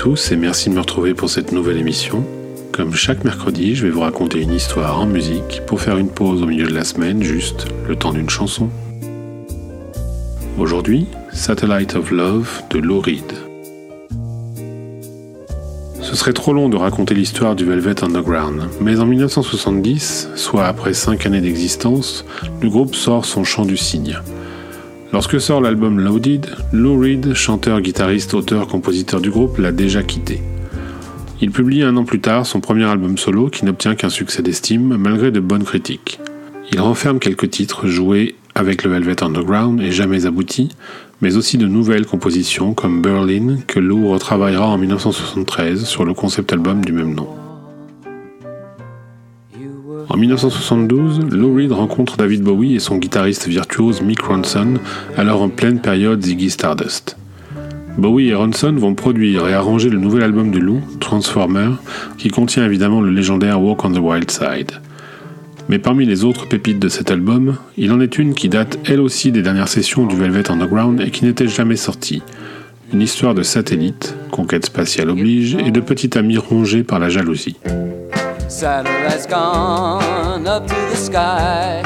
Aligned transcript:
tous 0.00 0.32
et 0.32 0.36
merci 0.36 0.70
de 0.70 0.74
me 0.74 0.80
retrouver 0.80 1.12
pour 1.12 1.28
cette 1.28 1.52
nouvelle 1.52 1.76
émission. 1.76 2.24
Comme 2.72 2.94
chaque 2.94 3.22
mercredi, 3.22 3.74
je 3.74 3.84
vais 3.84 3.92
vous 3.92 4.00
raconter 4.00 4.40
une 4.40 4.54
histoire 4.54 4.98
en 4.98 5.04
musique 5.04 5.60
pour 5.66 5.78
faire 5.78 5.98
une 5.98 6.08
pause 6.08 6.42
au 6.42 6.46
milieu 6.46 6.66
de 6.66 6.72
la 6.72 6.84
semaine, 6.84 7.22
juste 7.22 7.66
le 7.86 7.94
temps 7.96 8.14
d'une 8.14 8.30
chanson. 8.30 8.70
Aujourd'hui, 10.58 11.06
Satellite 11.34 11.96
of 11.96 12.10
Love 12.12 12.62
de 12.70 12.78
Lou 12.78 12.98
Reed. 13.00 13.30
Ce 16.00 16.16
serait 16.16 16.32
trop 16.32 16.54
long 16.54 16.70
de 16.70 16.78
raconter 16.78 17.14
l'histoire 17.14 17.54
du 17.54 17.66
Velvet 17.66 18.02
Underground, 18.02 18.70
mais 18.80 19.00
en 19.00 19.04
1970, 19.04 20.30
soit 20.34 20.64
après 20.64 20.94
5 20.94 21.26
années 21.26 21.42
d'existence, 21.42 22.24
le 22.62 22.70
groupe 22.70 22.94
sort 22.94 23.26
son 23.26 23.44
chant 23.44 23.66
du 23.66 23.76
cygne. 23.76 24.18
Lorsque 25.12 25.40
sort 25.40 25.60
l'album 25.60 25.98
Loaded, 25.98 26.46
Lou 26.72 26.98
Reed, 26.98 27.34
chanteur, 27.34 27.80
guitariste, 27.80 28.32
auteur, 28.34 28.68
compositeur 28.68 29.20
du 29.20 29.30
groupe, 29.30 29.58
l'a 29.58 29.72
déjà 29.72 30.04
quitté. 30.04 30.40
Il 31.40 31.50
publie 31.50 31.82
un 31.82 31.96
an 31.96 32.04
plus 32.04 32.20
tard 32.20 32.46
son 32.46 32.60
premier 32.60 32.84
album 32.84 33.18
solo 33.18 33.48
qui 33.48 33.64
n'obtient 33.64 33.96
qu'un 33.96 34.08
succès 34.08 34.42
d'estime 34.42 34.96
malgré 34.96 35.32
de 35.32 35.40
bonnes 35.40 35.64
critiques. 35.64 36.20
Il 36.70 36.80
renferme 36.80 37.18
quelques 37.18 37.50
titres 37.50 37.88
joués 37.88 38.36
avec 38.54 38.84
le 38.84 38.90
Velvet 38.90 39.24
Underground 39.24 39.80
et 39.80 39.90
jamais 39.90 40.26
aboutis, 40.26 40.68
mais 41.20 41.36
aussi 41.36 41.58
de 41.58 41.66
nouvelles 41.66 42.06
compositions 42.06 42.74
comme 42.74 43.02
Berlin 43.02 43.56
que 43.66 43.80
Lou 43.80 44.08
retravaillera 44.08 44.68
en 44.68 44.78
1973 44.78 45.84
sur 45.84 46.04
le 46.04 46.14
concept 46.14 46.52
album 46.52 46.84
du 46.84 46.92
même 46.92 47.14
nom. 47.14 47.39
En 50.10 50.16
1972, 50.16 51.20
Lou 51.30 51.54
Reed 51.54 51.70
rencontre 51.70 52.16
David 52.16 52.42
Bowie 52.42 52.74
et 52.74 52.80
son 52.80 52.96
guitariste 52.96 53.46
virtuose 53.46 54.02
Mick 54.02 54.20
Ronson, 54.22 54.74
alors 55.16 55.40
en 55.40 55.48
pleine 55.48 55.78
période 55.78 56.20
Ziggy 56.20 56.50
Stardust. 56.50 57.16
Bowie 57.96 58.30
et 58.30 58.34
Ronson 58.34 58.72
vont 58.72 58.94
produire 58.94 59.46
et 59.46 59.54
arranger 59.54 59.88
le 59.88 59.98
nouvel 59.98 60.24
album 60.24 60.50
de 60.50 60.58
Lou, 60.58 60.80
Transformer, 60.98 61.70
qui 62.18 62.28
contient 62.28 62.66
évidemment 62.66 63.00
le 63.00 63.12
légendaire 63.12 63.62
Walk 63.62 63.84
on 63.84 63.92
the 63.92 63.98
Wild 63.98 64.28
Side. 64.32 64.72
Mais 65.68 65.78
parmi 65.78 66.06
les 66.06 66.24
autres 66.24 66.48
pépites 66.48 66.80
de 66.80 66.88
cet 66.88 67.12
album, 67.12 67.58
il 67.76 67.92
en 67.92 68.00
est 68.00 68.18
une 68.18 68.34
qui 68.34 68.48
date 68.48 68.80
elle 68.86 69.00
aussi 69.00 69.30
des 69.30 69.42
dernières 69.42 69.68
sessions 69.68 70.06
du 70.06 70.16
Velvet 70.16 70.50
Underground 70.50 71.00
et 71.00 71.12
qui 71.12 71.24
n'était 71.24 71.46
jamais 71.46 71.76
sortie. 71.76 72.22
Une 72.92 73.00
histoire 73.00 73.36
de 73.36 73.44
satellite, 73.44 74.16
conquête 74.32 74.66
spatiale 74.66 75.10
oblige, 75.10 75.54
et 75.54 75.70
de 75.70 75.80
petit 75.80 76.18
ami 76.18 76.36
rongé 76.36 76.82
par 76.82 76.98
la 76.98 77.10
jalousie. 77.10 77.58
Satellite's 78.50 79.26
gone 79.26 80.44
up 80.48 80.66
to 80.66 80.74
the 80.74 80.96
sky. 80.96 81.82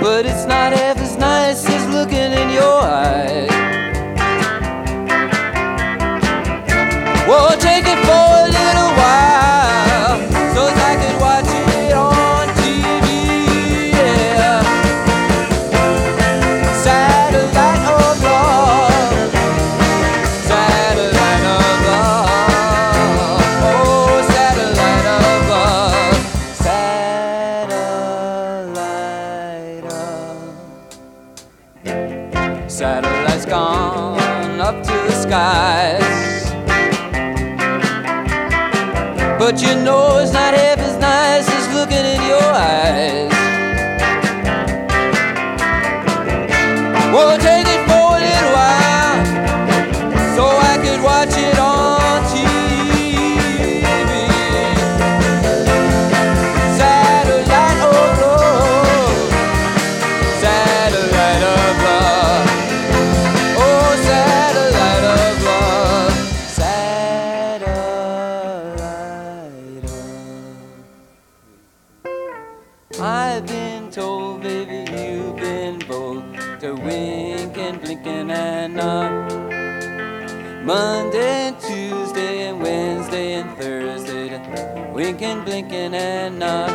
But 0.00 0.24
it's 0.24 0.46
not 0.46 0.72
You 39.60 39.74
know 39.76 40.16
it's 40.16 40.32
not 40.32 40.54
half 40.54 40.78
as 40.78 40.96
nice 40.96 41.46
as 41.46 41.74
looking 41.74 41.98
in 41.98 42.22
your 42.26 42.40
eyes. 42.40 43.30
Well, 47.12 47.36
take 47.38 47.66
it 47.68 47.82
for 47.84 48.16
a 48.16 48.20
little 48.24 48.52
while 48.56 49.20
so 50.34 50.44
I 50.46 50.78
could 50.82 51.02
watch 51.02 51.36
it 51.36 51.59
to 76.60 76.74
wink 76.74 77.56
and 77.56 77.80
blinking 77.80 78.30
and 78.30 78.74
nod. 78.74 79.32
Monday 80.62 81.48
and 81.48 81.56
Tuesday 81.58 82.48
and 82.48 82.60
Wednesday 82.60 83.40
and 83.40 83.56
Thursday 83.56 84.28
to 84.28 84.92
wink 84.92 85.22
and 85.22 85.42
blinking 85.42 85.94
and 85.94 86.38
nod. 86.38 86.70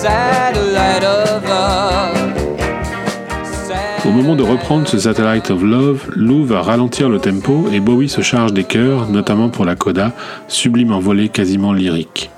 Satellite 0.00 1.04
of 1.04 1.44
love. 1.44 2.30
Au 4.06 4.10
moment 4.12 4.34
de 4.34 4.42
reprendre 4.42 4.88
ce 4.88 4.98
Satellite 4.98 5.50
of 5.50 5.62
Love, 5.62 6.10
Lou 6.16 6.44
va 6.44 6.62
ralentir 6.62 7.10
le 7.10 7.18
tempo 7.18 7.66
et 7.70 7.80
Bowie 7.80 8.08
se 8.08 8.22
charge 8.22 8.54
des 8.54 8.64
chœurs, 8.64 9.08
notamment 9.08 9.50
pour 9.50 9.66
la 9.66 9.76
coda, 9.76 10.12
sublime 10.48 10.92
envolée 10.92 11.28
quasiment 11.28 11.74
lyrique. 11.74 12.30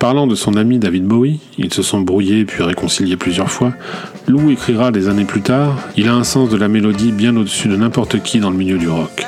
Parlant 0.00 0.26
de 0.26 0.34
son 0.34 0.56
ami 0.56 0.78
David 0.78 1.04
Bowie, 1.04 1.40
ils 1.58 1.74
se 1.74 1.82
sont 1.82 2.00
brouillés 2.00 2.46
puis 2.46 2.62
réconciliés 2.62 3.18
plusieurs 3.18 3.50
fois, 3.50 3.74
Lou 4.26 4.50
écrira 4.50 4.92
des 4.92 5.08
années 5.08 5.26
plus 5.26 5.42
tard 5.42 5.76
Il 5.94 6.08
a 6.08 6.14
un 6.14 6.24
sens 6.24 6.48
de 6.48 6.56
la 6.56 6.68
mélodie 6.68 7.12
bien 7.12 7.36
au-dessus 7.36 7.68
de 7.68 7.76
n'importe 7.76 8.22
qui 8.22 8.40
dans 8.40 8.48
le 8.48 8.56
milieu 8.56 8.78
du 8.78 8.88
rock. 8.88 9.26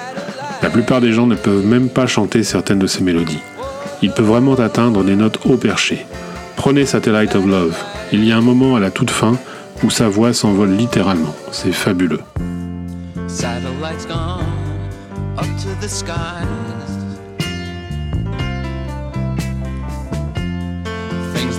La 0.62 0.70
plupart 0.70 1.02
des 1.02 1.12
gens 1.12 1.26
ne 1.26 1.34
peuvent 1.34 1.66
même 1.66 1.90
pas 1.90 2.06
chanter 2.06 2.42
certaines 2.42 2.78
de 2.78 2.86
ces 2.86 3.04
mélodies. 3.04 3.42
Il 4.00 4.12
peut 4.12 4.22
vraiment 4.22 4.54
atteindre 4.54 5.04
des 5.04 5.14
notes 5.14 5.40
haut 5.44 5.58
perchées. 5.58 6.06
Prenez 6.56 6.86
Satellite 6.86 7.36
of 7.36 7.46
Love. 7.46 7.76
Il 8.10 8.24
y 8.24 8.32
a 8.32 8.38
un 8.38 8.40
moment 8.40 8.74
à 8.74 8.80
la 8.80 8.90
toute 8.90 9.10
fin 9.10 9.36
où 9.84 9.90
sa 9.90 10.08
voix 10.08 10.32
s'envole 10.32 10.70
littéralement. 10.70 11.34
C'est 11.50 11.72
fabuleux. 11.72 12.20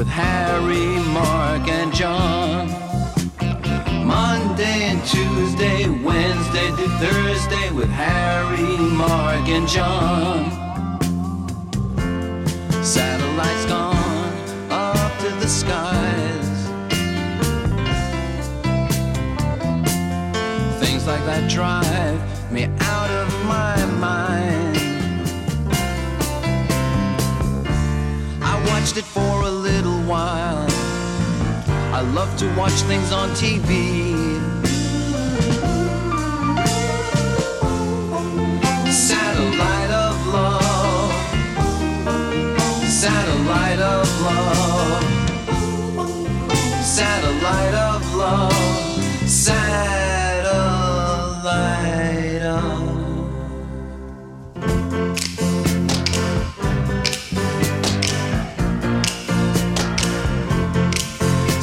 With 0.00 0.08
Harry, 0.08 0.98
Mark, 1.12 1.68
and 1.68 1.94
John. 1.94 2.70
Monday 4.06 4.84
and 4.84 5.04
Tuesday, 5.04 5.90
Wednesday 5.90 6.68
to 6.68 6.88
Thursday 7.02 7.70
with 7.72 7.90
Harry, 7.90 8.78
Mark, 8.78 9.46
and 9.46 9.68
John. 9.68 10.40
Satellites 12.82 13.66
gone 13.66 14.32
up 14.70 15.12
to 15.18 15.28
the 15.42 15.46
skies. 15.46 16.48
Things 20.80 21.06
like 21.06 21.22
that 21.26 21.50
drive 21.50 22.50
me 22.50 22.64
out 22.94 23.10
of 23.10 23.28
my 23.44 23.76
mind. 24.06 24.78
I 28.42 28.54
watched 28.70 28.96
it 28.96 29.04
for 29.04 29.42
a 29.42 29.59
while. 30.10 30.66
I 31.94 32.00
love 32.00 32.36
to 32.38 32.46
watch 32.56 32.72
things 32.90 33.12
on 33.12 33.30
TV. 33.30 34.49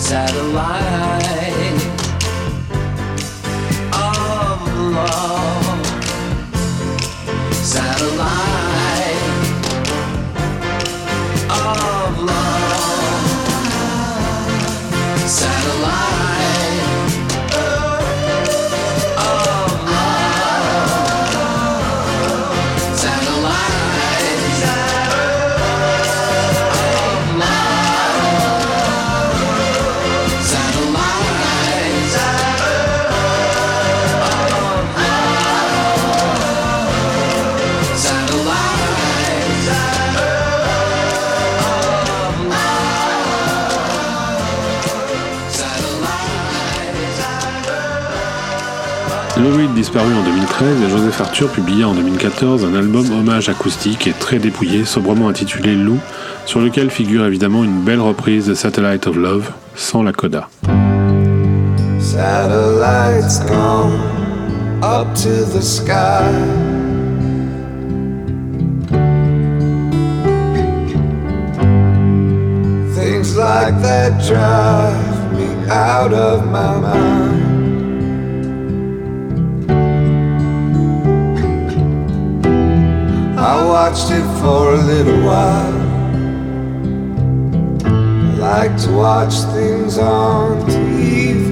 Satellite 0.07 1.83
of 3.92 4.62
love. 4.95 5.86
Satellite 7.51 8.31
of 11.50 12.24
love. 12.24 12.88
Satellite 15.27 16.17
Lou 49.39 49.56
Reed 49.56 49.74
disparu 49.75 50.12
en 50.13 50.24
2013 50.24 50.81
et 50.81 50.89
Joseph 50.89 51.22
Arthur 51.22 51.50
publia 51.50 51.88
en 51.88 51.94
2014 51.94 52.66
un 52.66 52.74
album 52.74 53.06
hommage 53.12 53.50
acoustique 53.50 54.07
et 54.07 54.13
très 54.13 54.39
dépouillé, 54.39 54.84
sobrement 54.84 55.30
intitulé 55.30 55.75
Lou, 55.75 56.00
sur 56.45 56.60
lequel 56.60 56.89
figure 56.89 57.24
évidemment 57.24 57.63
une 57.63 57.84
belle 57.84 58.01
reprise 58.01 58.48
de 58.48 58.56
Satellite 58.56 59.06
of 59.06 59.16
Love, 59.16 59.51
sans 59.75 60.01
la 60.01 60.12
coda. 60.12 60.50
Things 72.95 73.36
like 73.36 73.81
that 73.84 74.19
drive 74.19 75.34
me 75.34 75.69
out 75.69 76.12
of 76.12 76.45
my 76.48 76.80
mind. 76.80 77.47
Watched 83.89 84.12
it 84.12 84.28
for 84.42 84.74
a 84.74 84.81
little 84.84 85.22
while. 85.24 85.78
I 87.86 88.68
like 88.68 88.75
to 88.81 88.92
watch 88.92 89.34
things 89.54 89.98
on 89.98 90.60
TV. 90.68 91.48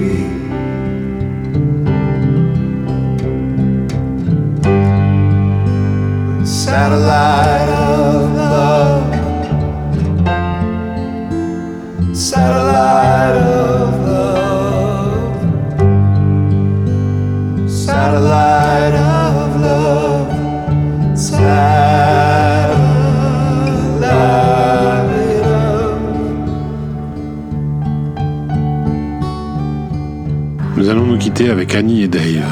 Satellite 6.46 7.70
of 7.70 8.25
Nous 30.76 30.90
allons 30.90 31.06
nous 31.06 31.16
quitter 31.16 31.48
avec 31.48 31.74
Annie 31.74 32.02
et 32.02 32.08
Dave. 32.08 32.44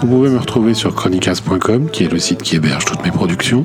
Vous 0.00 0.08
pouvez 0.08 0.28
me 0.28 0.38
retrouver 0.38 0.74
sur 0.74 0.92
chronicast.com, 0.92 1.88
qui 1.88 2.02
est 2.02 2.12
le 2.12 2.18
site 2.18 2.42
qui 2.42 2.56
héberge 2.56 2.84
toutes 2.84 3.04
mes 3.04 3.12
productions. 3.12 3.64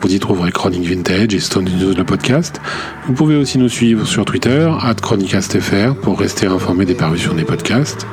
Vous 0.00 0.14
y 0.14 0.20
trouverez 0.20 0.52
Chronic 0.52 0.84
Vintage 0.84 1.34
et 1.34 1.40
Stone 1.40 1.64
News 1.64 1.94
le 1.96 2.04
podcast. 2.04 2.60
Vous 3.08 3.12
pouvez 3.12 3.34
aussi 3.34 3.58
nous 3.58 3.68
suivre 3.68 4.06
sur 4.06 4.24
Twitter, 4.24 4.70
at 4.80 4.94
chronicastfr, 4.94 5.96
pour 6.00 6.20
rester 6.20 6.46
informé 6.46 6.84
des 6.84 6.94
parutions 6.94 7.34
des 7.34 7.42
podcasts. 7.42 8.06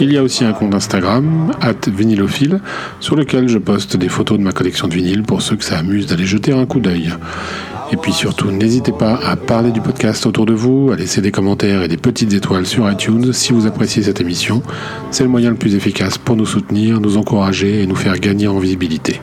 Il 0.00 0.10
y 0.10 0.16
a 0.16 0.22
aussi 0.22 0.44
un 0.46 0.54
compte 0.54 0.74
Instagram, 0.74 1.52
at 1.60 1.86
vinylophile, 1.86 2.60
sur 3.00 3.16
lequel 3.16 3.48
je 3.48 3.58
poste 3.58 3.98
des 3.98 4.08
photos 4.08 4.38
de 4.38 4.44
ma 4.44 4.52
collection 4.52 4.88
de 4.88 4.94
vinyles 4.94 5.24
pour 5.24 5.42
ceux 5.42 5.56
que 5.56 5.64
ça 5.64 5.76
amuse 5.76 6.06
d'aller 6.06 6.26
jeter 6.26 6.52
un 6.52 6.64
coup 6.64 6.80
d'œil. 6.80 7.12
Et 7.94 7.96
puis 7.96 8.12
surtout, 8.12 8.50
n'hésitez 8.50 8.90
pas 8.90 9.20
à 9.24 9.36
parler 9.36 9.70
du 9.70 9.80
podcast 9.80 10.26
autour 10.26 10.46
de 10.46 10.52
vous, 10.52 10.90
à 10.92 10.96
laisser 10.96 11.20
des 11.20 11.30
commentaires 11.30 11.80
et 11.80 11.86
des 11.86 11.96
petites 11.96 12.32
étoiles 12.32 12.66
sur 12.66 12.90
iTunes 12.90 13.32
si 13.32 13.52
vous 13.52 13.68
appréciez 13.68 14.02
cette 14.02 14.20
émission. 14.20 14.64
C'est 15.12 15.22
le 15.22 15.28
moyen 15.28 15.50
le 15.50 15.54
plus 15.54 15.76
efficace 15.76 16.18
pour 16.18 16.34
nous 16.34 16.44
soutenir, 16.44 17.00
nous 17.00 17.18
encourager 17.18 17.84
et 17.84 17.86
nous 17.86 17.94
faire 17.94 18.18
gagner 18.18 18.48
en 18.48 18.58
visibilité. 18.58 19.20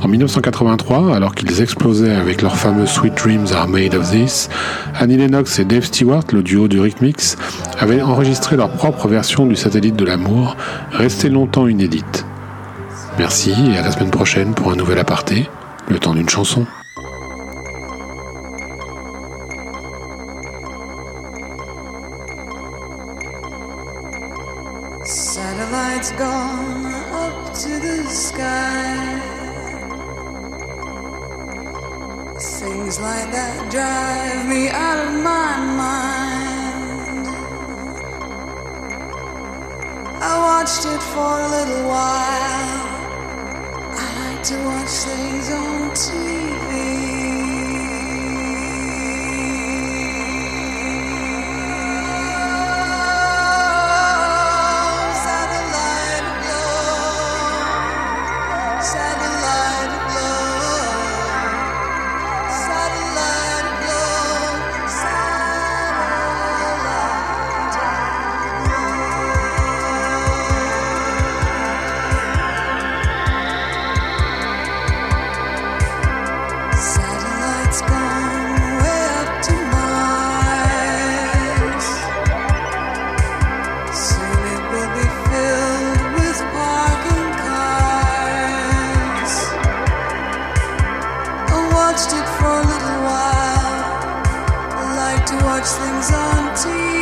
En 0.00 0.06
1983, 0.06 1.16
alors 1.16 1.34
qu'ils 1.34 1.60
explosaient 1.60 2.14
avec 2.14 2.42
leur 2.42 2.56
fameux 2.56 2.86
Sweet 2.86 3.16
Dreams 3.16 3.48
Are 3.52 3.66
Made 3.66 3.96
of 3.96 4.08
This, 4.12 4.48
Annie 4.94 5.16
Lennox 5.16 5.58
et 5.58 5.64
Dave 5.64 5.84
Stewart, 5.84 6.22
le 6.32 6.44
duo 6.44 6.68
du 6.68 6.78
Rhythmix, 6.78 7.36
avaient 7.76 8.02
enregistré 8.02 8.56
leur 8.56 8.70
propre 8.70 9.08
version 9.08 9.46
du 9.46 9.56
satellite 9.56 9.96
de 9.96 10.04
l'amour, 10.04 10.56
restée 10.92 11.28
longtemps 11.28 11.66
inédite. 11.66 12.24
Merci 13.18 13.52
et 13.74 13.78
à 13.78 13.82
la 13.82 13.90
semaine 13.90 14.12
prochaine 14.12 14.54
pour 14.54 14.70
un 14.70 14.76
nouvel 14.76 15.00
aparté, 15.00 15.50
le 15.88 15.98
temps 15.98 16.14
d'une 16.14 16.28
chanson. 16.28 16.66
Watched 40.62 40.86
it 40.86 41.02
for 41.02 41.40
a 41.40 41.48
little 41.48 41.88
while. 41.88 42.86
I 43.98 44.06
like 44.22 44.42
to 44.44 44.56
watch 44.64 44.90
things 44.90 45.50
on 45.50 45.90
TV. 45.90 47.11
watched 91.92 92.14
it 92.14 92.26
for 92.38 92.46
a 92.46 92.64
little 92.72 92.98
while. 93.04 93.82
I 94.80 94.96
like 94.96 95.26
to 95.26 95.36
watch 95.44 95.68
things 95.76 96.10
on 96.10 96.56
TV. 96.56 97.01